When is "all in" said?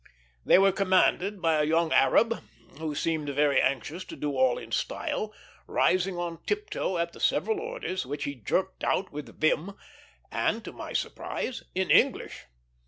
4.35-4.71